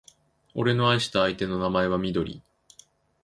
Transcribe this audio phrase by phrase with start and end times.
[0.55, 2.41] 俺の愛した相手の名前はみどり